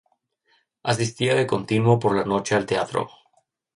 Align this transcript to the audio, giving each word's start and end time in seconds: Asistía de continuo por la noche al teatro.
Asistía 0.81 1.35
de 1.35 1.45
continuo 1.45 1.99
por 1.99 2.15
la 2.17 2.25
noche 2.25 2.55
al 2.55 2.65
teatro. 2.65 3.07